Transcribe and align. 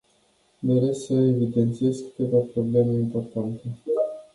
Doresc 0.63 1.05
să 1.05 1.13
evidențiez 1.13 1.97
câteva 1.99 2.37
probleme 2.37 2.93
importante. 2.93 3.63